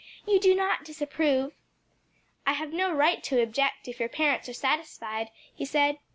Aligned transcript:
"You 0.25 0.39
do 0.39 0.55
not 0.55 0.83
disapprove?" 0.83 1.53
"I 2.47 2.53
have 2.53 2.73
no 2.73 2.91
right 2.91 3.21
to 3.25 3.39
object 3.39 3.87
if 3.87 3.99
your 3.99 4.09
parents 4.09 4.49
are 4.49 4.53
satisfied," 4.53 5.29
he 5.53 5.63
said. 5.63 5.99